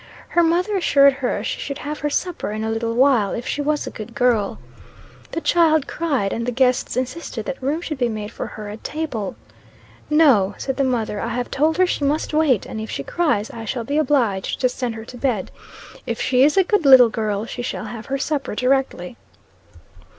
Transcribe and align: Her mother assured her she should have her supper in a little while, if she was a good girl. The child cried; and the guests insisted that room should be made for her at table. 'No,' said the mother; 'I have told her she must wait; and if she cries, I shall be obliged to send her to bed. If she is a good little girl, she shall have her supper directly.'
Her 0.29 0.41
mother 0.41 0.75
assured 0.77 1.13
her 1.13 1.43
she 1.43 1.59
should 1.59 1.77
have 1.77 1.99
her 1.99 2.09
supper 2.09 2.51
in 2.51 2.63
a 2.63 2.71
little 2.71 2.95
while, 2.95 3.33
if 3.33 3.45
she 3.45 3.61
was 3.61 3.85
a 3.85 3.91
good 3.91 4.15
girl. 4.15 4.57
The 5.33 5.41
child 5.41 5.85
cried; 5.85 6.33
and 6.33 6.47
the 6.47 6.51
guests 6.51 6.97
insisted 6.97 7.45
that 7.45 7.61
room 7.61 7.81
should 7.81 7.99
be 7.99 8.09
made 8.09 8.31
for 8.31 8.47
her 8.47 8.67
at 8.67 8.83
table. 8.83 9.35
'No,' 10.09 10.55
said 10.57 10.77
the 10.77 10.83
mother; 10.83 11.21
'I 11.21 11.27
have 11.27 11.51
told 11.51 11.77
her 11.77 11.85
she 11.85 12.03
must 12.03 12.33
wait; 12.33 12.65
and 12.65 12.81
if 12.81 12.89
she 12.89 13.03
cries, 13.03 13.51
I 13.51 13.63
shall 13.63 13.83
be 13.83 13.99
obliged 13.99 14.59
to 14.61 14.69
send 14.69 14.95
her 14.95 15.05
to 15.05 15.17
bed. 15.17 15.51
If 16.07 16.19
she 16.19 16.41
is 16.41 16.57
a 16.57 16.63
good 16.63 16.83
little 16.87 17.09
girl, 17.09 17.45
she 17.45 17.61
shall 17.61 17.85
have 17.85 18.07
her 18.07 18.17
supper 18.17 18.55
directly.' 18.55 19.17